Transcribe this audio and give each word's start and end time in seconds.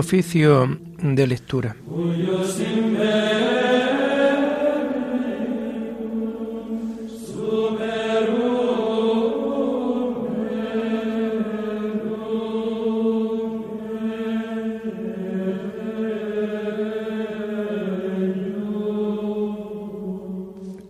Oficio 0.00 0.78
de 1.02 1.26
lectura. 1.26 1.76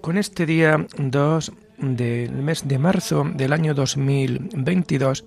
Con 0.00 0.18
este 0.18 0.46
día 0.46 0.86
2 0.96 1.52
del 1.78 2.30
mes 2.30 2.68
de 2.68 2.78
marzo 2.78 3.28
del 3.34 3.52
año 3.52 3.74
2022 3.74 5.24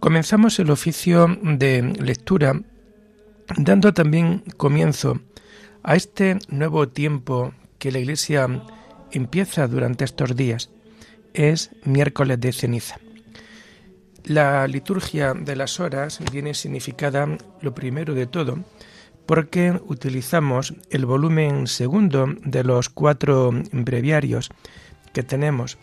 comenzamos 0.00 0.58
el 0.58 0.70
oficio 0.70 1.26
de 1.42 1.82
lectura 2.00 2.62
dando 3.56 3.92
también 3.92 4.42
comienzo 4.56 5.20
a 5.82 5.96
este 5.96 6.38
nuevo 6.48 6.88
tiempo 6.88 7.52
que 7.78 7.92
la 7.92 7.98
Iglesia 7.98 8.48
empieza 9.12 9.68
durante 9.68 10.04
estos 10.04 10.34
días. 10.34 10.70
Es 11.34 11.70
miércoles 11.84 12.40
de 12.40 12.52
ceniza. 12.52 12.98
La 14.24 14.66
liturgia 14.66 15.34
de 15.34 15.56
las 15.56 15.80
horas 15.80 16.20
viene 16.32 16.54
significada, 16.54 17.28
lo 17.60 17.74
primero 17.74 18.14
de 18.14 18.26
todo, 18.26 18.58
porque 19.26 19.78
utilizamos 19.86 20.74
el 20.90 21.04
volumen 21.04 21.66
segundo 21.66 22.34
de 22.42 22.64
los 22.64 22.88
cuatro 22.88 23.50
breviarios 23.72 24.50
que 25.12 25.22
tenemos 25.22 25.78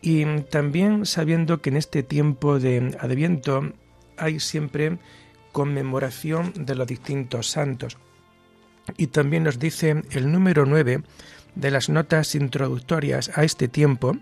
y 0.00 0.24
también 0.42 1.06
sabiendo 1.06 1.60
que 1.60 1.70
en 1.70 1.76
este 1.76 2.02
tiempo 2.02 2.58
de 2.58 2.96
Adviento 3.00 3.72
hay 4.16 4.38
siempre 4.38 4.98
conmemoración 5.56 6.52
de 6.54 6.74
los 6.74 6.86
distintos 6.86 7.48
santos. 7.48 7.96
Y 8.98 9.06
también 9.06 9.44
nos 9.44 9.58
dice 9.58 10.02
el 10.10 10.30
número 10.30 10.66
9 10.66 11.00
de 11.54 11.70
las 11.70 11.88
notas 11.88 12.34
introductorias 12.34 13.30
a 13.34 13.42
este 13.42 13.66
tiempo, 13.66 14.18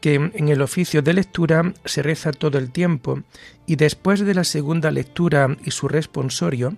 que 0.00 0.14
en 0.14 0.48
el 0.48 0.62
oficio 0.62 1.02
de 1.02 1.12
lectura 1.12 1.74
se 1.84 2.04
reza 2.04 2.30
todo 2.30 2.56
el 2.56 2.70
tiempo 2.70 3.20
y 3.66 3.74
después 3.74 4.20
de 4.20 4.32
la 4.32 4.44
segunda 4.44 4.92
lectura 4.92 5.56
y 5.64 5.72
su 5.72 5.88
responsorio, 5.88 6.76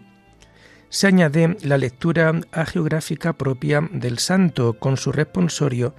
se 0.88 1.08
añade 1.08 1.58
la 1.60 1.76
lectura 1.76 2.32
geográfica 2.66 3.34
propia 3.34 3.86
del 3.92 4.18
santo 4.18 4.78
con 4.78 4.96
su 4.96 5.12
responsorio 5.12 5.94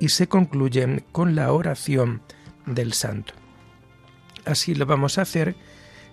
y 0.00 0.08
se 0.08 0.26
concluye 0.26 1.04
con 1.12 1.36
la 1.36 1.52
oración 1.52 2.22
del 2.66 2.92
santo. 2.92 3.34
Así 4.44 4.74
lo 4.74 4.84
vamos 4.84 5.18
a 5.18 5.22
hacer 5.22 5.54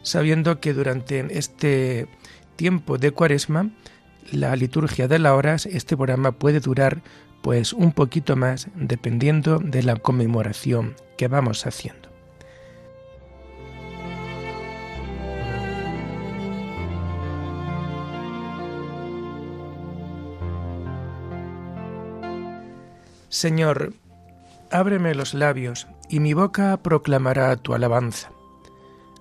sabiendo 0.03 0.59
que 0.59 0.73
durante 0.73 1.37
este 1.37 2.07
tiempo 2.55 2.97
de 2.99 3.11
cuaresma, 3.11 3.71
la 4.31 4.55
liturgia 4.55 5.07
de 5.07 5.19
las 5.19 5.33
horas, 5.33 5.65
este 5.65 5.97
programa 5.97 6.33
puede 6.33 6.59
durar 6.59 7.01
pues 7.41 7.73
un 7.73 7.91
poquito 7.91 8.35
más 8.35 8.67
dependiendo 8.75 9.59
de 9.59 9.83
la 9.83 9.95
conmemoración 9.97 10.95
que 11.17 11.27
vamos 11.27 11.65
haciendo. 11.65 12.09
Señor, 23.29 23.93
ábreme 24.71 25.15
los 25.15 25.33
labios, 25.33 25.87
y 26.07 26.19
mi 26.19 26.33
boca 26.33 26.77
proclamará 26.77 27.55
tu 27.57 27.73
alabanza. 27.73 28.31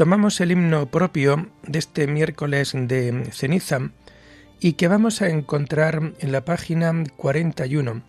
Tomamos 0.00 0.40
el 0.40 0.50
himno 0.50 0.86
propio 0.86 1.50
de 1.62 1.78
este 1.78 2.06
miércoles 2.06 2.72
de 2.74 3.28
ceniza 3.32 3.90
y 4.58 4.72
que 4.72 4.88
vamos 4.88 5.20
a 5.20 5.28
encontrar 5.28 6.14
en 6.20 6.32
la 6.32 6.42
página 6.42 6.90
41 7.18 8.02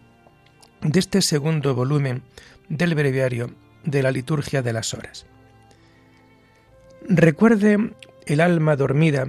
de 0.84 1.00
este 1.02 1.22
segundo 1.22 1.76
volumen 1.76 2.24
del 2.70 2.96
breviario 2.96 3.54
de 3.84 4.04
la 4.04 4.12
liturgia 4.12 4.62
de 4.62 4.72
las 4.72 4.94
horas. 4.94 5.26
Recuerde 7.10 7.92
el 8.26 8.40
alma 8.40 8.78
dormida, 8.78 9.28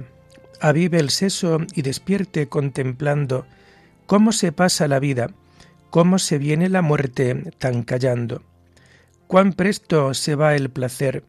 avive 0.61 1.01
el 1.01 1.09
seso 1.09 1.57
y 1.75 1.81
despierte 1.81 2.47
contemplando 2.47 3.45
cómo 4.05 4.31
se 4.31 4.53
pasa 4.53 4.87
la 4.87 4.99
vida, 4.99 5.31
cómo 5.89 6.17
se 6.17 6.37
viene 6.37 6.69
la 6.69 6.81
muerte 6.81 7.51
tan 7.57 7.83
callando, 7.83 8.41
cuán 9.27 9.51
presto 9.51 10.13
se 10.13 10.35
va 10.35 10.55
el 10.55 10.69
placer, 10.69 11.25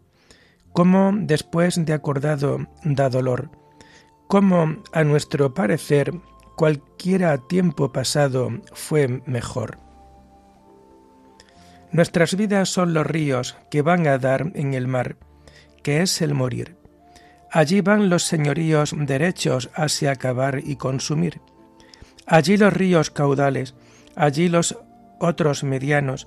cómo 0.75 1.13
después 1.15 1.83
de 1.83 1.93
acordado 1.93 2.67
da 2.83 3.09
dolor, 3.09 3.49
cómo 4.27 4.83
a 4.93 5.05
nuestro 5.05 5.55
parecer 5.55 6.13
cualquiera 6.57 7.39
tiempo 7.39 7.93
pasado 7.93 8.51
fue 8.73 9.23
mejor. 9.25 9.79
Nuestras 11.93 12.37
vidas 12.37 12.71
son 12.71 12.93
los 12.93 13.07
ríos 13.07 13.57
que 13.71 13.83
van 13.83 14.09
a 14.09 14.19
dar 14.19 14.51
en 14.57 14.75
el 14.75 14.89
mar, 14.89 15.17
que 15.85 16.03
es 16.03 16.21
el 16.21 16.35
morir. 16.35 16.77
Allí 17.53 17.81
van 17.81 18.11
los 18.11 18.25
señoríos 18.25 18.93
derechos 18.99 19.71
hacia 19.77 20.11
acabar 20.11 20.59
y 20.59 20.75
consumir. 20.75 21.41
Allí 22.27 22.57
los 22.57 22.73
ríos 22.73 23.11
caudales, 23.11 23.77
allí 24.17 24.49
los 24.49 24.77
otros 25.21 25.63
medianos 25.63 26.27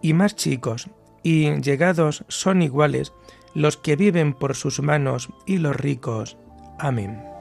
y 0.00 0.12
más 0.12 0.36
chicos, 0.36 0.88
y 1.24 1.60
llegados 1.60 2.24
son 2.28 2.62
iguales 2.62 3.12
los 3.54 3.76
que 3.76 3.96
viven 3.96 4.34
por 4.34 4.56
sus 4.56 4.80
manos 4.80 5.28
y 5.46 5.58
los 5.58 5.76
ricos. 5.76 6.36
Amén. 6.78 7.32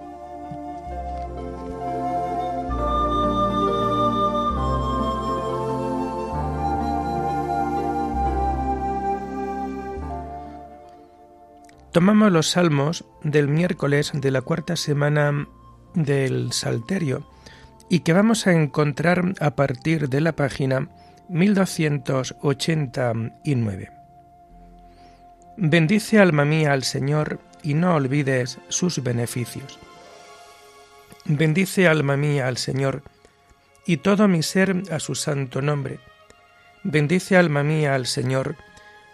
Tomamos 11.91 12.31
los 12.31 12.51
salmos 12.51 13.03
del 13.21 13.49
miércoles 13.49 14.11
de 14.13 14.31
la 14.31 14.41
cuarta 14.41 14.77
semana 14.77 15.49
del 15.93 16.53
Salterio 16.53 17.27
y 17.89 17.99
que 17.99 18.13
vamos 18.13 18.47
a 18.47 18.53
encontrar 18.53 19.33
a 19.41 19.57
partir 19.57 20.07
de 20.07 20.21
la 20.21 20.33
página 20.33 20.87
1289. 21.27 24.00
Bendice 25.63 26.17
alma 26.17 26.43
mía 26.43 26.73
al 26.73 26.83
Señor 26.83 27.37
y 27.61 27.75
no 27.75 27.93
olvides 27.93 28.57
sus 28.69 29.03
beneficios. 29.03 29.77
Bendice 31.25 31.87
alma 31.87 32.17
mía 32.17 32.47
al 32.47 32.57
Señor 32.57 33.03
y 33.85 33.97
todo 33.97 34.27
mi 34.27 34.41
ser 34.41 34.81
a 34.89 34.99
su 34.99 35.13
santo 35.13 35.61
nombre. 35.61 35.99
Bendice 36.81 37.37
alma 37.37 37.61
mía 37.61 37.93
al 37.93 38.07
Señor 38.07 38.55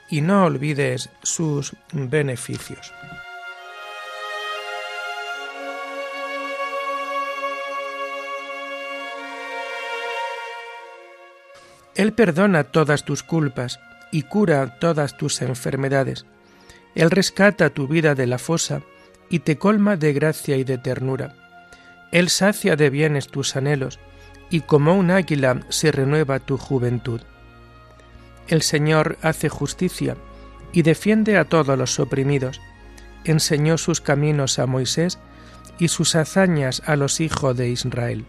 y 0.10 0.22
no 0.22 0.46
olvides 0.46 1.10
sus 1.22 1.76
beneficios. 1.92 2.94
Él 11.96 12.14
perdona 12.14 12.64
todas 12.64 13.04
tus 13.04 13.22
culpas 13.22 13.82
y 14.12 14.22
cura 14.24 14.80
todas 14.80 15.18
tus 15.18 15.42
enfermedades. 15.42 16.26
Él 16.98 17.12
rescata 17.12 17.70
tu 17.70 17.88
vida 17.88 18.16
de 18.16 18.26
la 18.26 18.40
fosa 18.40 18.82
y 19.30 19.40
te 19.40 19.60
colma 19.60 19.98
de 19.98 20.14
gracia 20.14 20.58
y 20.58 20.64
de 20.64 20.80
ternura. 20.80 21.36
Él 22.12 22.30
sacia 22.30 22.76
de 22.76 22.90
bienes 22.90 23.28
tus 23.28 23.56
anhelos 23.56 24.00
y 24.50 24.62
como 24.62 24.96
un 24.96 25.12
águila 25.12 25.60
se 25.70 25.92
renueva 25.92 26.40
tu 26.40 26.58
juventud. 26.58 27.22
El 28.48 28.64
Señor 28.64 29.20
hace 29.22 29.48
justicia 29.48 30.18
y 30.72 30.82
defiende 30.82 31.38
a 31.38 31.46
todos 31.46 31.78
los 31.78 32.00
oprimidos. 32.00 32.60
Enseñó 33.26 33.78
sus 33.78 34.02
caminos 34.02 34.58
a 34.58 34.66
Moisés 34.66 35.20
y 35.78 35.90
sus 35.90 36.16
hazañas 36.16 36.82
a 36.88 36.96
los 36.96 37.20
hijos 37.20 37.56
de 37.56 37.70
Israel. 37.70 38.26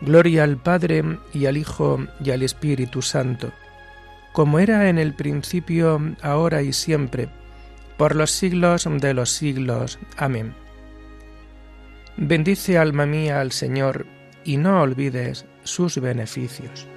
Gloria 0.00 0.42
al 0.42 0.56
Padre 0.56 1.04
y 1.32 1.46
al 1.46 1.56
Hijo 1.56 2.00
y 2.24 2.32
al 2.32 2.42
Espíritu 2.42 3.02
Santo, 3.02 3.52
como 4.32 4.58
era 4.58 4.88
en 4.88 4.98
el 4.98 5.14
principio, 5.14 6.00
ahora 6.22 6.62
y 6.62 6.72
siempre, 6.72 7.28
por 8.02 8.16
los 8.16 8.32
siglos 8.32 8.88
de 8.90 9.14
los 9.14 9.30
siglos. 9.30 10.00
Amén. 10.16 10.56
Bendice 12.16 12.76
alma 12.76 13.06
mía 13.06 13.40
al 13.40 13.52
Señor, 13.52 14.06
y 14.44 14.56
no 14.56 14.82
olvides 14.82 15.46
sus 15.62 16.00
beneficios. 16.00 16.88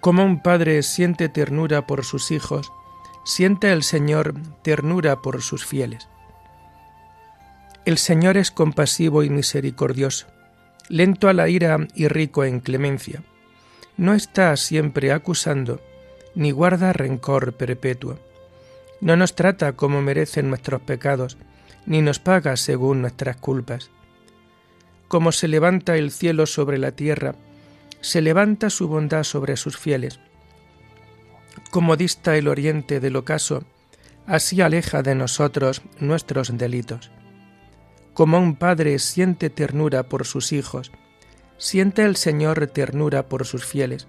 Como 0.00 0.24
un 0.24 0.42
padre 0.42 0.82
siente 0.82 1.28
ternura 1.28 1.86
por 1.86 2.04
sus 2.04 2.32
hijos, 2.32 2.72
siente 3.24 3.70
el 3.70 3.84
Señor 3.84 4.34
ternura 4.64 5.22
por 5.22 5.40
sus 5.40 5.64
fieles. 5.64 6.08
El 7.90 7.98
Señor 7.98 8.36
es 8.36 8.52
compasivo 8.52 9.24
y 9.24 9.30
misericordioso, 9.30 10.28
lento 10.88 11.28
a 11.28 11.32
la 11.32 11.48
ira 11.48 11.88
y 11.96 12.06
rico 12.06 12.44
en 12.44 12.60
clemencia. 12.60 13.24
No 13.96 14.14
está 14.14 14.56
siempre 14.56 15.10
acusando, 15.10 15.80
ni 16.36 16.52
guarda 16.52 16.92
rencor 16.92 17.54
perpetuo. 17.54 18.16
No 19.00 19.16
nos 19.16 19.34
trata 19.34 19.72
como 19.72 20.02
merecen 20.02 20.50
nuestros 20.50 20.82
pecados, 20.82 21.36
ni 21.84 22.00
nos 22.00 22.20
paga 22.20 22.56
según 22.56 23.00
nuestras 23.00 23.38
culpas. 23.38 23.90
Como 25.08 25.32
se 25.32 25.48
levanta 25.48 25.96
el 25.96 26.12
cielo 26.12 26.46
sobre 26.46 26.78
la 26.78 26.92
tierra, 26.92 27.34
se 28.00 28.22
levanta 28.22 28.70
su 28.70 28.86
bondad 28.86 29.24
sobre 29.24 29.56
sus 29.56 29.76
fieles. 29.76 30.20
Como 31.72 31.96
dista 31.96 32.36
el 32.36 32.46
oriente 32.46 33.00
del 33.00 33.16
ocaso, 33.16 33.64
así 34.28 34.60
aleja 34.60 35.02
de 35.02 35.16
nosotros 35.16 35.82
nuestros 35.98 36.56
delitos. 36.56 37.10
Como 38.14 38.38
un 38.38 38.56
padre 38.56 38.98
siente 38.98 39.50
ternura 39.50 40.04
por 40.04 40.26
sus 40.26 40.52
hijos, 40.52 40.92
siente 41.58 42.04
el 42.04 42.16
Señor 42.16 42.66
ternura 42.66 43.28
por 43.28 43.46
sus 43.46 43.64
fieles, 43.64 44.08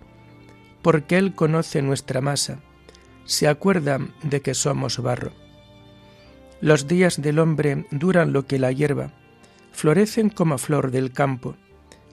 porque 0.82 1.18
Él 1.18 1.36
conoce 1.36 1.82
nuestra 1.82 2.22
masa, 2.22 2.60
se 3.26 3.48
acuerda 3.48 4.00
de 4.24 4.42
que 4.42 4.54
somos 4.54 5.00
barro. 5.00 5.32
Los 6.60 6.88
días 6.88 7.22
del 7.22 7.40
hombre 7.40 7.86
duran 7.92 8.34
lo 8.34 8.46
que 8.46 8.60
la 8.60 8.72
hierba, 8.72 9.14
florecen 9.72 10.30
como 10.30 10.58
flor 10.58 10.92
del 10.92 11.12
campo, 11.12 11.56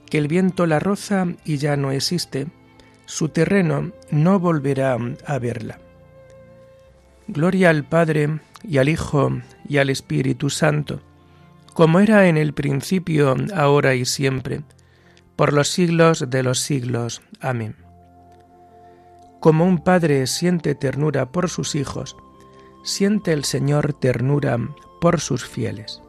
que 0.09 0.17
el 0.17 0.27
viento 0.27 0.65
la 0.65 0.79
roza 0.79 1.27
y 1.45 1.57
ya 1.57 1.77
no 1.77 1.91
existe, 1.91 2.47
su 3.05 3.29
terreno 3.29 3.91
no 4.11 4.39
volverá 4.39 4.97
a 5.25 5.39
verla. 5.39 5.79
Gloria 7.27 7.69
al 7.69 7.83
Padre 7.83 8.39
y 8.63 8.77
al 8.77 8.89
Hijo 8.89 9.31
y 9.67 9.77
al 9.77 9.89
Espíritu 9.89 10.49
Santo, 10.49 11.01
como 11.79 12.01
era 12.01 12.27
en 12.27 12.35
el 12.35 12.53
principio, 12.53 13.37
ahora 13.55 13.95
y 13.95 14.03
siempre, 14.03 14.63
por 15.37 15.53
los 15.53 15.69
siglos 15.69 16.29
de 16.29 16.43
los 16.43 16.59
siglos. 16.59 17.21
Amén. 17.39 17.77
Como 19.39 19.63
un 19.63 19.77
padre 19.81 20.27
siente 20.27 20.75
ternura 20.75 21.31
por 21.31 21.49
sus 21.49 21.75
hijos, 21.75 22.17
siente 22.83 23.31
el 23.31 23.45
Señor 23.45 23.93
ternura 23.93 24.59
por 24.99 25.21
sus 25.21 25.45
fieles. 25.45 26.01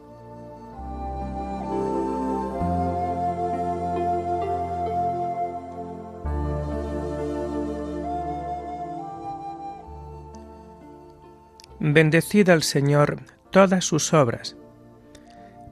Bendecid 11.79 12.49
al 12.49 12.63
Señor 12.63 13.21
todas 13.51 13.85
sus 13.85 14.13
obras. 14.13 14.57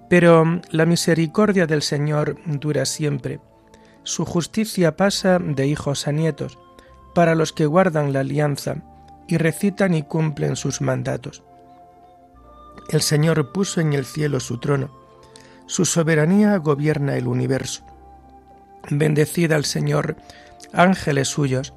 Pero 0.09 0.61
la 0.71 0.85
misericordia 0.85 1.67
del 1.67 1.81
Señor 1.81 2.37
dura 2.45 2.85
siempre. 2.85 3.39
Su 4.03 4.25
justicia 4.25 4.97
pasa 4.97 5.39
de 5.39 5.67
hijos 5.67 6.07
a 6.07 6.11
nietos, 6.11 6.57
para 7.13 7.35
los 7.35 7.53
que 7.53 7.65
guardan 7.65 8.13
la 8.13 8.21
alianza 8.21 8.77
y 9.27 9.37
recitan 9.37 9.93
y 9.93 10.03
cumplen 10.03 10.55
sus 10.55 10.81
mandatos. 10.81 11.43
El 12.89 13.01
Señor 13.01 13.51
puso 13.51 13.81
en 13.81 13.93
el 13.93 14.05
cielo 14.05 14.39
su 14.39 14.59
trono, 14.59 14.89
su 15.67 15.85
soberanía 15.85 16.57
gobierna 16.57 17.15
el 17.15 17.27
universo. 17.27 17.83
Bendecid 18.89 19.51
al 19.51 19.65
Señor, 19.65 20.15
ángeles 20.73 21.27
suyos, 21.27 21.73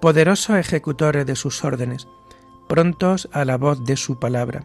poderosos 0.00 0.56
ejecutores 0.56 1.24
de 1.24 1.36
sus 1.36 1.64
órdenes 1.64 2.06
prontos 2.72 3.28
a 3.32 3.44
la 3.44 3.58
voz 3.58 3.84
de 3.84 3.98
su 3.98 4.18
palabra. 4.18 4.64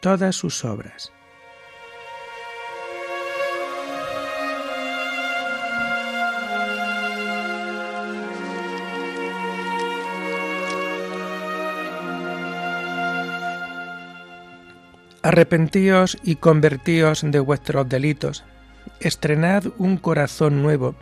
todas 0.00 0.34
sus 0.36 0.64
obras. 0.64 1.12
Arrepentíos 15.22 16.16
y 16.24 16.36
convertíos 16.36 17.22
de 17.22 17.38
vuestros 17.40 17.88
delitos, 17.88 18.42
estrenad 19.00 19.64
un 19.76 19.98
corazón 19.98 20.62
nuevo 20.62 20.94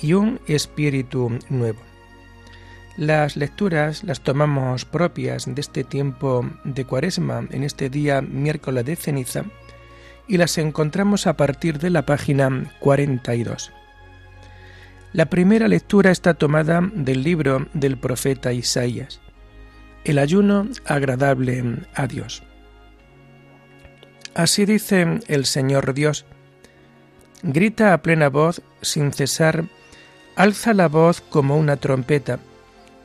y 0.00 0.14
un 0.14 0.40
espíritu 0.46 1.38
nuevo. 1.50 1.89
Las 2.96 3.36
lecturas 3.36 4.04
las 4.04 4.20
tomamos 4.20 4.84
propias 4.84 5.46
de 5.46 5.60
este 5.60 5.84
tiempo 5.84 6.44
de 6.64 6.84
cuaresma, 6.84 7.46
en 7.50 7.62
este 7.62 7.88
día 7.88 8.20
miércoles 8.20 8.84
de 8.84 8.96
ceniza, 8.96 9.44
y 10.26 10.36
las 10.36 10.58
encontramos 10.58 11.26
a 11.26 11.36
partir 11.36 11.78
de 11.78 11.90
la 11.90 12.04
página 12.04 12.72
42. 12.80 13.72
La 15.12 15.26
primera 15.26 15.66
lectura 15.66 16.10
está 16.10 16.34
tomada 16.34 16.82
del 16.92 17.22
libro 17.22 17.66
del 17.74 17.96
profeta 17.96 18.52
Isaías, 18.52 19.20
El 20.04 20.18
ayuno 20.18 20.68
agradable 20.84 21.64
a 21.94 22.06
Dios. 22.06 22.42
Así 24.34 24.64
dice 24.64 25.20
el 25.26 25.46
Señor 25.46 25.94
Dios. 25.94 26.26
Grita 27.42 27.92
a 27.92 28.02
plena 28.02 28.28
voz, 28.28 28.62
sin 28.82 29.12
cesar, 29.12 29.64
alza 30.36 30.74
la 30.74 30.88
voz 30.88 31.20
como 31.20 31.56
una 31.56 31.76
trompeta, 31.76 32.38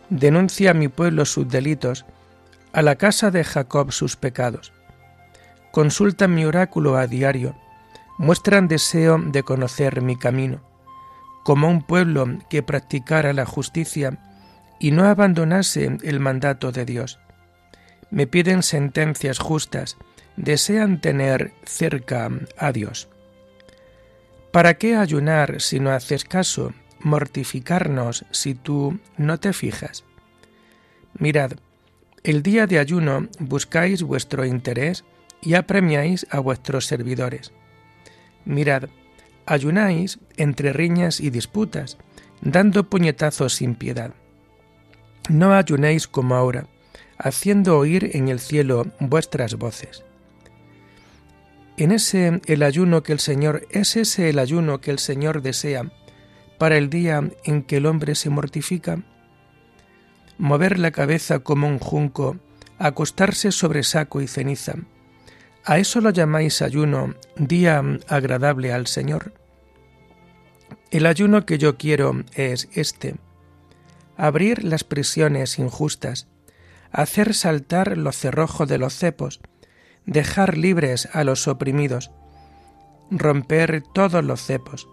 denuncia 0.10 0.72
a 0.72 0.74
mi 0.74 0.88
pueblo 0.88 1.26
sus 1.26 1.48
delitos, 1.48 2.06
a 2.74 2.82
la 2.82 2.96
casa 2.96 3.32
de 3.32 3.44
Jacob 3.44 3.92
sus 3.92 4.16
pecados. 4.16 4.74
Consulta 5.72 6.28
mi 6.28 6.46
oráculo 6.46 6.98
a 6.98 7.08
diario, 7.08 7.56
muestran 8.18 8.68
deseo 8.68 9.18
de 9.20 9.44
conocer 9.44 10.02
mi 10.02 10.18
camino, 10.18 10.62
como 11.44 11.70
un 11.70 11.84
pueblo 11.84 12.40
que 12.50 12.64
practicara 12.64 13.34
la 13.34 13.46
justicia 13.46 14.18
y 14.80 14.92
no 14.92 15.06
abandonase 15.06 15.98
el 16.04 16.20
mandato 16.20 16.72
de 16.72 16.86
Dios. 16.86 17.20
Me 18.10 18.28
piden 18.28 18.64
sentencias 18.64 19.40
justas, 19.40 19.98
desean 20.38 21.02
tener 21.02 21.54
cerca 21.66 22.30
a 22.58 22.72
Dios. 22.72 23.10
¿Para 24.52 24.76
qué 24.76 24.96
ayunar 24.96 25.60
si 25.60 25.80
no 25.80 25.92
haces 25.92 26.24
caso? 26.24 26.74
Mortificarnos 27.06 28.26
si 28.32 28.56
tú 28.56 28.98
no 29.16 29.40
te 29.40 29.54
fijas. 29.54 30.06
Mirad, 31.20 31.52
el 32.24 32.42
día 32.42 32.66
de 32.66 32.80
ayuno 32.80 33.28
buscáis 33.38 34.02
vuestro 34.02 34.44
interés 34.44 35.06
y 35.40 35.54
apremiáis 35.54 36.26
a 36.32 36.40
vuestros 36.40 36.88
servidores. 36.88 37.54
Mirad, 38.44 38.90
ayunáis 39.46 40.18
entre 40.36 40.74
riñas 40.74 41.20
y 41.20 41.30
disputas, 41.30 42.00
dando 42.42 42.90
puñetazos 42.90 43.54
sin 43.54 43.76
piedad. 43.76 44.16
No 45.30 45.54
ayunéis 45.54 46.08
como 46.08 46.34
ahora, 46.34 46.66
haciendo 47.20 47.78
oír 47.78 48.16
en 48.16 48.30
el 48.30 48.40
cielo 48.40 48.88
vuestras 49.00 49.54
voces. 49.60 50.04
En 51.78 51.92
ese 51.92 52.42
el 52.48 52.64
ayuno 52.64 53.04
que 53.04 53.14
el 53.14 53.20
Señor, 53.20 53.68
es 53.70 53.96
ese 53.96 54.28
el 54.30 54.40
ayuno 54.40 54.82
que 54.82 54.90
el 54.90 54.98
Señor 54.98 55.44
desea 55.44 55.92
para 56.58 56.78
el 56.78 56.90
día 56.90 57.30
en 57.44 57.64
que 57.64 57.78
el 57.78 57.86
hombre 57.86 58.16
se 58.16 58.30
mortifica. 58.30 59.04
Mover 60.38 60.80
la 60.80 60.92
cabeza 60.92 61.40
como 61.40 61.68
un 61.68 61.80
junco, 61.80 62.38
acostarse 62.78 63.52
sobre 63.52 63.84
saco 63.84 64.22
y 64.22 64.28
ceniza. 64.28 64.76
¿A 65.64 65.80
eso 65.80 66.02
lo 66.02 66.12
llamáis 66.12 66.62
ayuno, 66.62 67.16
día 67.38 67.82
agradable 68.08 68.72
al 68.72 68.88
Señor? 68.88 69.34
El 70.92 71.06
ayuno 71.08 71.46
que 71.46 71.58
yo 71.58 71.78
quiero 71.78 72.24
es 72.36 72.70
este, 72.74 73.16
abrir 74.18 74.64
las 74.64 74.84
prisiones 74.84 75.58
injustas, 75.60 76.28
hacer 76.92 77.34
saltar 77.34 77.98
los 77.98 78.16
cerrojos 78.16 78.70
de 78.70 78.78
los 78.78 78.94
cepos, 78.94 79.42
dejar 80.06 80.58
libres 80.58 81.10
a 81.14 81.24
los 81.24 81.48
oprimidos, 81.48 82.12
romper 83.10 83.84
todos 83.94 84.24
los 84.24 84.42
cepos, 84.42 84.88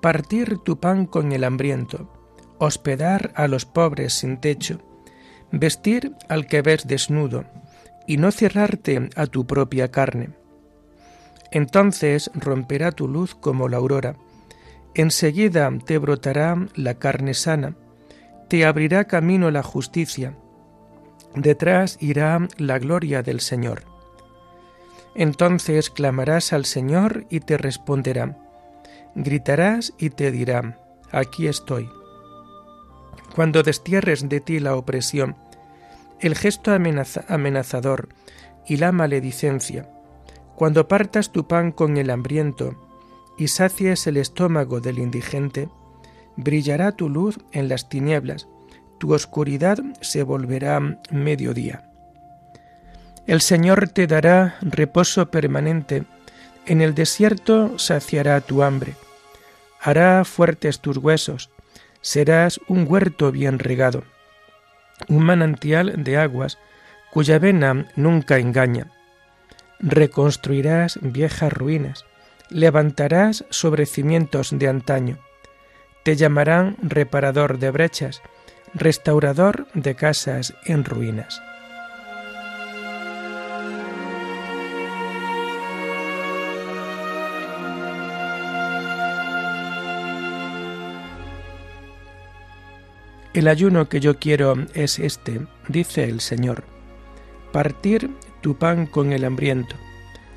partir 0.00 0.58
tu 0.58 0.78
pan 0.78 1.06
con 1.06 1.32
el 1.32 1.44
hambriento, 1.44 2.12
hospedar 2.58 3.32
a 3.34 3.48
los 3.48 3.66
pobres 3.66 4.14
sin 4.14 4.38
techo, 4.38 4.78
vestir 5.50 6.14
al 6.28 6.46
que 6.46 6.62
ves 6.62 6.86
desnudo, 6.86 7.44
y 8.06 8.16
no 8.16 8.32
cerrarte 8.32 9.10
a 9.16 9.26
tu 9.26 9.46
propia 9.46 9.90
carne. 9.90 10.30
Entonces 11.50 12.30
romperá 12.34 12.92
tu 12.92 13.06
luz 13.06 13.34
como 13.34 13.68
la 13.68 13.76
aurora, 13.76 14.16
enseguida 14.94 15.70
te 15.84 15.98
brotará 15.98 16.56
la 16.74 16.94
carne 16.94 17.34
sana, 17.34 17.76
te 18.48 18.64
abrirá 18.64 19.04
camino 19.04 19.50
la 19.50 19.62
justicia, 19.62 20.36
detrás 21.34 21.98
irá 22.00 22.48
la 22.56 22.78
gloria 22.78 23.22
del 23.22 23.40
Señor. 23.40 23.84
Entonces 25.14 25.90
clamarás 25.90 26.52
al 26.52 26.64
Señor 26.64 27.26
y 27.28 27.40
te 27.40 27.58
responderá. 27.58 28.47
Gritarás 29.14 29.94
y 29.98 30.10
te 30.10 30.30
dirá, 30.30 30.78
aquí 31.10 31.46
estoy. 31.46 31.88
Cuando 33.34 33.62
destierres 33.62 34.28
de 34.28 34.40
ti 34.40 34.60
la 34.60 34.76
opresión, 34.76 35.36
el 36.20 36.34
gesto 36.34 36.72
amenazador 36.72 38.08
y 38.66 38.76
la 38.76 38.92
maledicencia, 38.92 39.88
cuando 40.56 40.88
partas 40.88 41.30
tu 41.30 41.46
pan 41.46 41.70
con 41.70 41.96
el 41.96 42.10
hambriento 42.10 42.74
y 43.38 43.48
sacies 43.48 44.06
el 44.06 44.16
estómago 44.16 44.80
del 44.80 44.98
indigente, 44.98 45.68
brillará 46.36 46.92
tu 46.92 47.08
luz 47.08 47.38
en 47.52 47.68
las 47.68 47.88
tinieblas, 47.88 48.48
tu 48.98 49.14
oscuridad 49.14 49.78
se 50.00 50.24
volverá 50.24 50.80
mediodía. 51.10 51.88
El 53.26 53.40
Señor 53.40 53.88
te 53.88 54.06
dará 54.06 54.56
reposo 54.62 55.30
permanente, 55.30 56.04
en 56.68 56.82
el 56.82 56.94
desierto 56.94 57.78
saciará 57.78 58.40
tu 58.40 58.62
hambre, 58.62 58.94
hará 59.80 60.24
fuertes 60.24 60.80
tus 60.80 60.98
huesos, 60.98 61.50
serás 62.02 62.60
un 62.68 62.86
huerto 62.88 63.32
bien 63.32 63.58
regado, 63.58 64.04
un 65.08 65.24
manantial 65.24 66.04
de 66.04 66.18
aguas 66.18 66.58
cuya 67.10 67.38
vena 67.38 67.88
nunca 67.96 68.38
engaña. 68.38 68.92
Reconstruirás 69.80 70.98
viejas 71.00 71.52
ruinas, 71.52 72.04
levantarás 72.50 73.44
sobre 73.50 73.86
cimientos 73.86 74.50
de 74.58 74.68
antaño, 74.68 75.18
te 76.02 76.16
llamarán 76.16 76.76
reparador 76.82 77.58
de 77.58 77.70
brechas, 77.70 78.22
restaurador 78.74 79.66
de 79.74 79.94
casas 79.94 80.54
en 80.66 80.84
ruinas. 80.84 81.40
El 93.34 93.46
ayuno 93.46 93.88
que 93.88 94.00
yo 94.00 94.18
quiero 94.18 94.56
es 94.74 94.98
este, 94.98 95.46
dice 95.68 96.04
el 96.04 96.20
Señor, 96.20 96.64
partir 97.52 98.10
tu 98.40 98.56
pan 98.56 98.86
con 98.86 99.12
el 99.12 99.24
hambriento, 99.24 99.76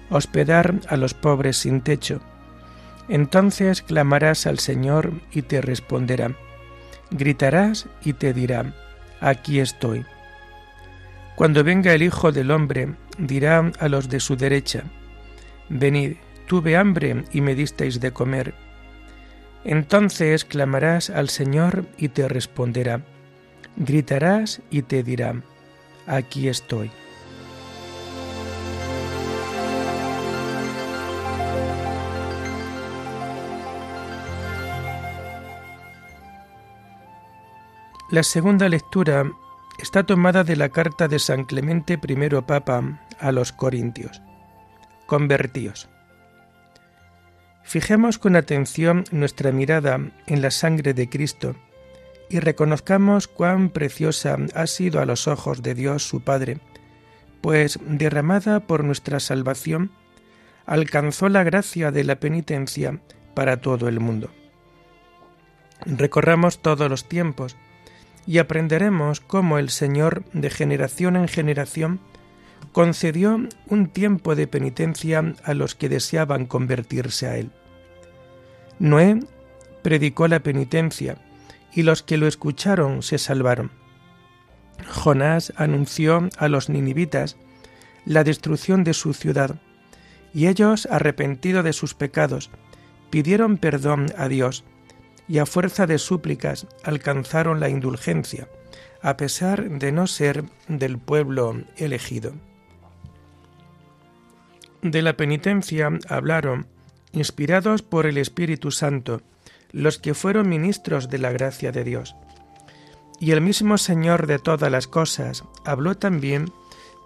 hospedar 0.10 0.76
a 0.88 0.98
los 0.98 1.14
pobres 1.14 1.58
sin 1.58 1.82
techo. 1.82 2.20
Entonces 3.08 3.82
clamarás 3.82 4.46
al 4.46 4.60
Señor 4.60 5.14
y 5.32 5.44
te 5.44 5.62
responderá, 5.62 6.36
gritarás 7.12 7.88
y 8.04 8.14
te 8.14 8.34
dirá, 8.34 8.74
aquí 9.22 9.60
estoy. 9.60 10.06
Cuando 11.36 11.64
venga 11.64 11.94
el 11.94 12.04
Hijo 12.04 12.34
del 12.34 12.52
Hombre, 12.52 12.94
dirá 13.18 13.72
a 13.80 13.88
los 13.88 14.10
de 14.10 14.20
su 14.20 14.36
derecha, 14.36 14.84
venid, 15.70 16.18
tuve 16.46 16.76
hambre 16.76 17.24
y 17.32 17.40
me 17.40 17.56
disteis 17.56 18.02
de 18.02 18.12
comer 18.12 18.54
entonces 19.64 20.46
clamarás 20.46 21.10
al 21.10 21.30
Señor 21.30 21.86
y 21.98 22.10
te 22.10 22.28
responderá. 22.28 23.02
Gritarás 23.76 24.62
y 24.70 24.82
te 24.82 25.04
dirá, 25.04 25.42
aquí 26.08 26.48
estoy. 26.48 26.92
La 38.12 38.24
segunda 38.24 38.68
lectura 38.68 39.32
está 39.80 40.04
tomada 40.04 40.44
de 40.44 40.58
la 40.58 40.68
carta 40.68 41.08
de 41.08 41.18
San 41.18 41.46
Clemente 41.46 41.94
I 41.94 42.30
Papa 42.46 43.00
a 43.20 43.32
los 43.32 43.54
Corintios. 43.54 44.22
Convertíos. 45.06 45.88
Fijemos 47.72 48.20
con 48.20 48.36
atención 48.36 49.06
nuestra 49.12 49.54
mirada 49.54 49.98
en 50.28 50.42
la 50.42 50.52
sangre 50.52 50.94
de 50.94 51.08
Cristo 51.08 51.56
y 52.30 52.42
reconozcamos 52.42 53.30
cuán 53.30 53.70
preciosa 53.70 54.36
ha 54.56 54.68
sido 54.68 55.00
a 55.00 55.06
los 55.06 55.30
ojos 55.30 55.64
de 55.64 55.74
Dios 55.74 56.06
su 56.06 56.20
Padre, 56.20 56.60
pues 57.40 57.80
derramada 57.88 58.60
por 58.60 58.84
nuestra 58.84 59.22
salvación, 59.22 59.90
alcanzó 60.66 61.30
la 61.30 61.46
gracia 61.46 61.92
de 61.92 62.04
la 62.04 62.20
penitencia 62.20 63.00
para 63.36 63.62
todo 63.62 63.88
el 63.88 64.02
mundo. 64.02 64.32
Recorramos 65.86 66.62
todos 66.62 66.90
los 66.90 67.08
tiempos, 67.08 67.56
y 68.28 68.40
aprenderemos 68.40 69.22
cómo 69.22 69.60
el 69.60 69.70
Señor 69.70 70.26
de 70.34 70.50
generación 70.50 71.16
en 71.16 71.30
generación 71.30 72.02
concedió 72.74 73.40
un 73.68 73.88
tiempo 73.88 74.36
de 74.36 74.48
penitencia 74.48 75.36
a 75.46 75.54
los 75.54 75.74
que 75.74 75.88
deseaban 75.88 76.48
convertirse 76.48 77.28
a 77.28 77.38
Él. 77.38 77.52
Noé 78.82 79.20
predicó 79.84 80.28
la 80.28 80.40
penitencia 80.40 81.20
y 81.72 81.84
los 81.84 82.02
que 82.02 82.18
lo 82.18 82.26
escucharon 82.26 83.04
se 83.04 83.20
salvaron. 83.20 83.70
Jonás 84.90 85.54
anunció 85.56 86.28
a 86.40 86.48
los 86.48 86.68
ninivitas 86.68 87.38
la 88.06 88.24
destrucción 88.24 88.84
de 88.84 88.96
su 88.96 89.14
ciudad 89.14 89.62
y 90.34 90.48
ellos, 90.48 90.88
arrepentidos 90.90 91.64
de 91.64 91.74
sus 91.74 91.94
pecados, 91.94 92.50
pidieron 93.12 93.58
perdón 93.58 94.08
a 94.18 94.28
Dios 94.28 94.64
y 95.28 95.38
a 95.38 95.46
fuerza 95.46 95.86
de 95.86 96.00
súplicas 96.00 96.66
alcanzaron 96.84 97.60
la 97.60 97.70
indulgencia, 97.70 98.48
a 99.04 99.16
pesar 99.16 99.70
de 99.70 99.92
no 99.92 100.08
ser 100.08 100.44
del 100.68 100.98
pueblo 100.98 101.62
elegido. 101.78 102.34
De 104.82 105.04
la 105.04 105.16
penitencia 105.16 105.92
hablaron, 106.10 106.66
inspirados 107.14 107.82
por 107.82 108.06
el 108.06 108.18
Espíritu 108.18 108.72
Santo, 108.72 109.22
los 109.72 109.98
que 109.98 110.14
fueron 110.14 110.50
ministros 110.50 111.10
de 111.10 111.18
la 111.18 111.32
gracia 111.32 111.72
de 111.72 111.84
Dios. 111.84 112.16
Y 113.20 113.32
el 113.32 113.42
mismo 113.42 113.78
Señor 113.78 114.28
de 114.28 114.40
todas 114.40 114.72
las 114.72 114.88
cosas 114.88 115.44
habló 115.66 115.96
también 115.96 116.52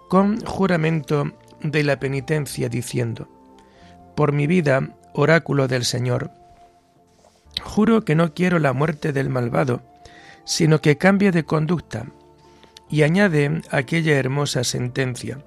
con 0.08 0.40
juramento 0.44 1.32
de 1.62 1.82
la 1.82 2.00
penitencia, 2.00 2.68
diciendo, 2.68 3.28
Por 4.14 4.32
mi 4.32 4.46
vida, 4.46 4.96
oráculo 5.14 5.68
del 5.68 5.84
Señor, 5.84 6.30
Juro 7.62 8.04
que 8.04 8.14
no 8.14 8.34
quiero 8.34 8.58
la 8.58 8.72
muerte 8.72 9.12
del 9.12 9.30
malvado, 9.30 9.82
sino 10.44 10.80
que 10.80 10.98
cambie 10.98 11.32
de 11.32 11.44
conducta. 11.44 12.06
Y 12.88 13.02
añade 13.02 13.62
aquella 13.70 14.16
hermosa 14.16 14.62
sentencia. 14.62 15.38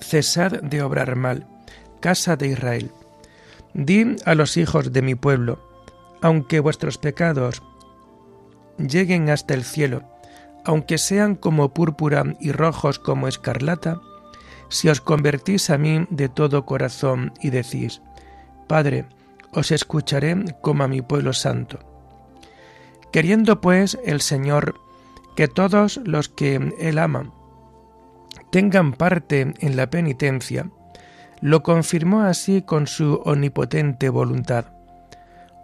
Cesad 0.00 0.62
de 0.62 0.82
obrar 0.82 1.14
mal, 1.16 1.46
casa 2.00 2.36
de 2.36 2.48
Israel. 2.48 2.90
Di 3.74 4.16
a 4.24 4.34
los 4.34 4.56
hijos 4.56 4.92
de 4.92 5.02
mi 5.02 5.14
pueblo, 5.14 5.58
aunque 6.20 6.60
vuestros 6.60 6.98
pecados 6.98 7.62
lleguen 8.78 9.30
hasta 9.30 9.54
el 9.54 9.64
cielo, 9.64 10.02
aunque 10.64 10.98
sean 10.98 11.34
como 11.34 11.72
púrpura 11.72 12.24
y 12.40 12.52
rojos 12.52 12.98
como 12.98 13.28
escarlata, 13.28 14.00
si 14.68 14.88
os 14.88 15.00
convertís 15.00 15.70
a 15.70 15.78
mí 15.78 16.06
de 16.10 16.28
todo 16.28 16.66
corazón 16.66 17.32
y 17.40 17.50
decís, 17.50 18.02
Padre, 18.66 19.06
os 19.52 19.70
escucharé 19.70 20.36
como 20.60 20.84
a 20.84 20.88
mi 20.88 21.00
pueblo 21.00 21.32
santo. 21.32 21.78
Queriendo 23.12 23.60
pues 23.60 23.98
el 24.04 24.20
Señor 24.20 24.74
que 25.36 25.48
todos 25.48 26.00
los 26.04 26.28
que 26.28 26.74
Él 26.78 26.98
ama 26.98 27.32
tengan 28.50 28.92
parte 28.92 29.54
en 29.58 29.76
la 29.76 29.88
penitencia, 29.88 30.70
lo 31.40 31.62
confirmó 31.62 32.22
así 32.22 32.62
con 32.62 32.86
su 32.86 33.22
omnipotente 33.24 34.08
voluntad. 34.08 34.66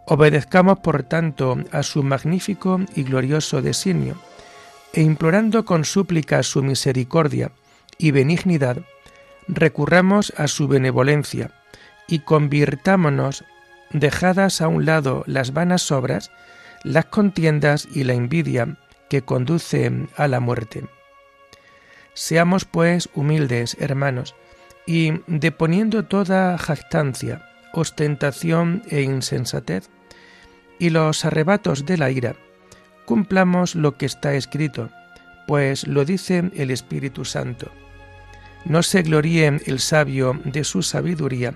Obedezcamos 0.06 0.80
por 0.80 1.02
tanto 1.02 1.56
a 1.72 1.82
su 1.82 2.02
magnífico 2.02 2.80
y 2.94 3.04
glorioso 3.04 3.62
designio, 3.62 4.16
e 4.92 5.02
implorando 5.02 5.64
con 5.64 5.84
súplica 5.84 6.42
su 6.42 6.62
misericordia 6.62 7.50
y 7.98 8.10
benignidad, 8.10 8.78
recurramos 9.48 10.32
a 10.36 10.46
su 10.46 10.68
benevolencia 10.68 11.50
y 12.06 12.20
convirtámonos 12.20 13.44
dejadas 13.90 14.60
a 14.60 14.68
un 14.68 14.84
lado 14.84 15.24
las 15.26 15.52
vanas 15.52 15.90
obras, 15.90 16.30
las 16.82 17.06
contiendas 17.06 17.88
y 17.92 18.04
la 18.04 18.14
envidia 18.14 18.76
que 19.08 19.22
conducen 19.22 20.08
a 20.16 20.28
la 20.28 20.40
muerte. 20.40 20.84
Seamos 22.14 22.64
pues 22.64 23.08
humildes, 23.14 23.76
hermanos, 23.80 24.34
y 24.86 25.12
deponiendo 25.26 26.04
toda 26.04 26.58
jactancia, 26.58 27.48
ostentación 27.72 28.82
e 28.90 29.02
insensatez, 29.02 29.88
y 30.78 30.90
los 30.90 31.24
arrebatos 31.24 31.86
de 31.86 31.96
la 31.96 32.10
ira, 32.10 32.36
cumplamos 33.04 33.74
lo 33.74 33.96
que 33.96 34.06
está 34.06 34.34
escrito, 34.34 34.90
pues 35.46 35.86
lo 35.86 36.04
dice 36.04 36.50
el 36.54 36.70
Espíritu 36.70 37.24
Santo. 37.24 37.70
No 38.64 38.82
se 38.82 39.02
gloríe 39.02 39.60
el 39.66 39.78
sabio 39.78 40.40
de 40.44 40.64
su 40.64 40.82
sabiduría, 40.82 41.54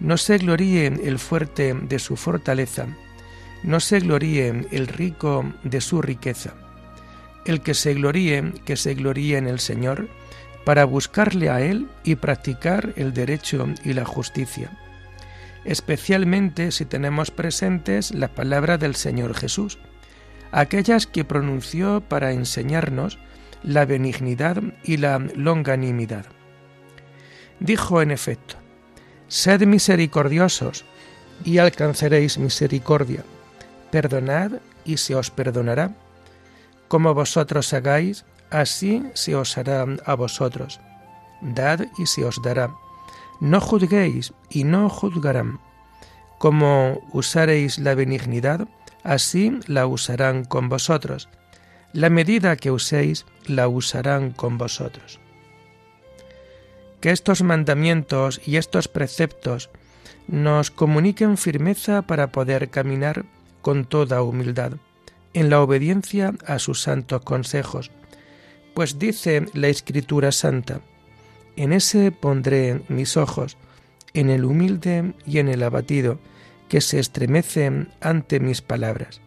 no 0.00 0.16
se 0.16 0.38
gloríe 0.38 0.86
el 0.86 1.18
fuerte 1.18 1.74
de 1.74 1.98
su 1.98 2.16
fortaleza, 2.16 2.86
no 3.62 3.80
se 3.80 4.00
gloríe 4.00 4.66
el 4.70 4.88
rico 4.88 5.44
de 5.62 5.80
su 5.80 6.02
riqueza. 6.02 6.54
El 7.46 7.60
que 7.60 7.74
se 7.74 7.94
gloríe, 7.94 8.52
que 8.64 8.76
se 8.76 8.94
gloríe 8.94 9.38
en 9.38 9.46
el 9.46 9.60
Señor, 9.60 10.08
para 10.64 10.84
buscarle 10.84 11.50
a 11.50 11.60
Él 11.60 11.88
y 12.04 12.16
practicar 12.16 12.92
el 12.96 13.12
derecho 13.12 13.66
y 13.84 13.92
la 13.92 14.04
justicia, 14.04 14.70
especialmente 15.64 16.72
si 16.72 16.84
tenemos 16.84 17.30
presentes 17.30 18.14
la 18.14 18.28
palabra 18.28 18.78
del 18.78 18.94
Señor 18.94 19.34
Jesús, 19.34 19.78
aquellas 20.52 21.06
que 21.06 21.24
pronunció 21.24 22.00
para 22.00 22.32
enseñarnos 22.32 23.18
la 23.62 23.84
benignidad 23.86 24.62
y 24.82 24.98
la 24.98 25.18
longanimidad. 25.18 26.26
Dijo 27.60 28.02
en 28.02 28.10
efecto, 28.10 28.56
Sed 29.28 29.66
misericordiosos 29.66 30.84
y 31.44 31.58
alcanzaréis 31.58 32.38
misericordia. 32.38 33.24
Perdonad 33.90 34.52
y 34.84 34.98
se 34.98 35.14
os 35.14 35.30
perdonará. 35.30 35.96
Como 36.88 37.14
vosotros 37.14 37.72
hagáis, 37.72 38.24
así 38.60 39.02
se 39.14 39.34
os 39.34 39.58
hará 39.58 39.84
a 40.04 40.14
vosotros. 40.14 40.80
Dad 41.40 41.86
y 41.98 42.06
se 42.06 42.24
os 42.24 42.40
dará. 42.42 42.74
No 43.40 43.60
juzguéis 43.60 44.32
y 44.48 44.64
no 44.64 44.88
juzgarán. 44.88 45.60
Como 46.38 47.02
usaréis 47.12 47.78
la 47.78 47.94
benignidad, 47.94 48.68
así 49.02 49.58
la 49.66 49.86
usarán 49.86 50.44
con 50.44 50.68
vosotros. 50.68 51.28
La 51.92 52.10
medida 52.10 52.56
que 52.56 52.70
uséis, 52.70 53.26
la 53.46 53.68
usarán 53.68 54.30
con 54.30 54.58
vosotros 54.58 55.20
que 57.04 57.10
estos 57.10 57.42
mandamientos 57.42 58.40
y 58.46 58.56
estos 58.56 58.88
preceptos 58.88 59.68
nos 60.26 60.70
comuniquen 60.70 61.36
firmeza 61.36 62.00
para 62.00 62.32
poder 62.32 62.70
caminar 62.70 63.26
con 63.60 63.84
toda 63.84 64.22
humildad, 64.22 64.72
en 65.34 65.50
la 65.50 65.60
obediencia 65.60 66.32
a 66.46 66.58
sus 66.58 66.80
santos 66.80 67.20
consejos. 67.20 67.90
Pues 68.74 68.98
dice 68.98 69.46
la 69.54 69.68
Escritura 69.68 70.32
Santa, 70.32 70.80
en 71.56 71.72
ese 71.72 72.10
pondré 72.10 72.82
mis 72.88 73.16
ojos, 73.16 73.56
en 74.12 74.30
el 74.30 74.44
humilde 74.44 75.14
y 75.26 75.38
en 75.38 75.48
el 75.48 75.62
abatido, 75.62 76.18
que 76.68 76.80
se 76.80 76.98
estremecen 76.98 77.92
ante 78.00 78.40
mis 78.40 78.62
palabras. 78.62 79.20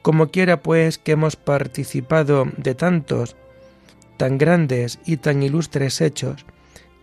Como 0.00 0.30
quiera 0.30 0.62
pues 0.62 0.98
que 0.98 1.12
hemos 1.12 1.36
participado 1.36 2.46
de 2.56 2.74
tantos, 2.74 3.36
tan 4.16 4.38
grandes 4.38 4.98
y 5.04 5.18
tan 5.18 5.42
ilustres 5.42 6.00
hechos, 6.00 6.46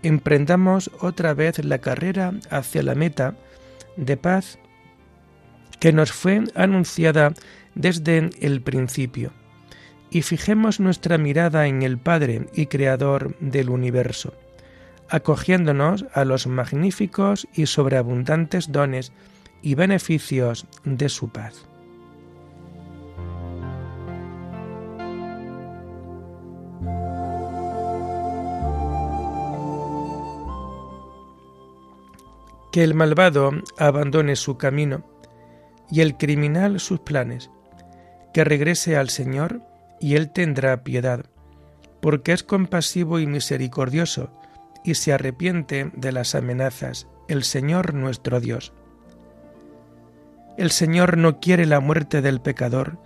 emprendamos 0.01 0.89
otra 0.99 1.33
vez 1.33 1.63
la 1.63 1.77
carrera 1.79 2.33
hacia 2.49 2.81
la 2.81 2.95
meta 2.95 3.35
de 3.97 4.17
paz 4.17 4.57
que 5.79 5.93
nos 5.93 6.11
fue 6.11 6.43
anunciada 6.55 7.33
desde 7.75 8.29
el 8.41 8.61
principio, 8.61 9.31
y 10.11 10.21
fijemos 10.23 10.79
nuestra 10.79 11.17
mirada 11.17 11.67
en 11.67 11.83
el 11.83 11.97
Padre 11.97 12.47
y 12.53 12.67
Creador 12.67 13.35
del 13.39 13.69
universo, 13.69 14.33
acogiéndonos 15.09 16.05
a 16.13 16.25
los 16.25 16.47
magníficos 16.47 17.47
y 17.53 17.67
sobreabundantes 17.67 18.71
dones 18.71 19.11
y 19.61 19.75
beneficios 19.75 20.67
de 20.83 21.09
su 21.09 21.29
paz. 21.29 21.65
que 32.71 32.83
el 32.83 32.93
malvado 32.93 33.51
abandone 33.77 34.35
su 34.35 34.57
camino 34.57 35.03
y 35.89 36.01
el 36.01 36.17
criminal 36.17 36.79
sus 36.79 36.99
planes, 36.99 37.49
que 38.31 38.43
regrese 38.43 38.95
al 38.95 39.09
Señor 39.09 39.63
y 39.99 40.15
Él 40.15 40.31
tendrá 40.31 40.83
piedad, 40.83 41.25
porque 42.01 42.31
es 42.31 42.43
compasivo 42.43 43.19
y 43.19 43.27
misericordioso, 43.27 44.31
y 44.83 44.95
se 44.95 45.13
arrepiente 45.13 45.91
de 45.93 46.11
las 46.11 46.35
amenazas, 46.35 47.07
el 47.27 47.43
Señor 47.43 47.93
nuestro 47.93 48.39
Dios. 48.39 48.73
El 50.57 50.71
Señor 50.71 51.17
no 51.17 51.39
quiere 51.39 51.65
la 51.65 51.79
muerte 51.79 52.21
del 52.21 52.41
pecador, 52.41 52.97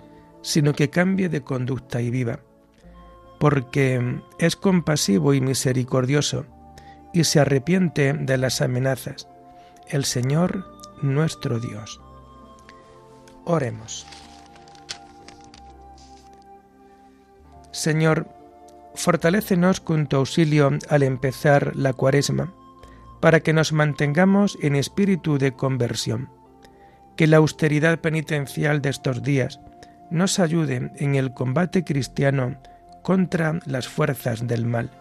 sino 0.41 0.73
que 0.73 0.89
cambie 0.89 1.29
de 1.29 1.41
conducta 1.41 2.01
y 2.01 2.09
viva, 2.09 2.39
porque 3.39 4.21
es 4.39 4.55
compasivo 4.55 5.33
y 5.33 5.41
misericordioso, 5.41 6.45
y 7.13 7.25
se 7.25 7.39
arrepiente 7.39 8.13
de 8.13 8.37
las 8.37 8.61
amenazas, 8.61 9.27
el 9.87 10.05
Señor 10.05 10.65
nuestro 11.01 11.59
Dios. 11.59 12.01
Oremos. 13.45 14.07
Señor, 17.73 18.27
fortalécenos 18.93 19.81
con 19.81 20.05
tu 20.05 20.17
auxilio 20.17 20.77
al 20.89 21.01
empezar 21.01 21.75
la 21.75 21.91
cuaresma, 21.91 22.53
para 23.19 23.39
que 23.39 23.51
nos 23.51 23.73
mantengamos 23.73 24.59
en 24.61 24.75
espíritu 24.75 25.39
de 25.39 25.53
conversión. 25.53 26.29
Que 27.17 27.25
la 27.25 27.37
austeridad 27.37 27.99
penitencial 27.99 28.81
de 28.83 28.89
estos 28.89 29.23
días 29.23 29.59
nos 30.11 30.37
ayude 30.37 30.91
en 30.97 31.15
el 31.15 31.33
combate 31.33 31.83
cristiano 31.83 32.61
contra 33.01 33.59
las 33.65 33.87
fuerzas 33.87 34.45
del 34.47 34.67
mal. 34.67 34.91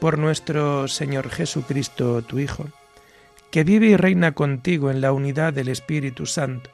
Por 0.00 0.18
nuestro 0.18 0.86
Señor 0.86 1.30
Jesucristo, 1.30 2.20
tu 2.20 2.40
Hijo, 2.40 2.66
que 3.50 3.64
vive 3.64 3.86
y 3.86 3.96
reina 3.96 4.32
contigo 4.32 4.90
en 4.90 5.00
la 5.00 5.12
unidad 5.12 5.54
del 5.54 5.68
Espíritu 5.68 6.26
Santo, 6.26 6.68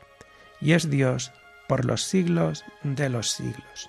y 0.60 0.72
es 0.72 0.90
Dios 0.90 1.30
por 1.68 1.84
los 1.84 2.02
siglos 2.02 2.64
de 2.82 3.08
los 3.08 3.30
siglos. 3.30 3.88